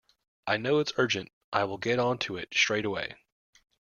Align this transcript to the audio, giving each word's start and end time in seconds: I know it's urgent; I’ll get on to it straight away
I 0.47 0.57
know 0.57 0.79
it's 0.79 0.93
urgent; 0.97 1.31
I’ll 1.53 1.77
get 1.77 1.99
on 1.99 2.17
to 2.21 2.35
it 2.37 2.51
straight 2.55 2.85
away 2.85 3.13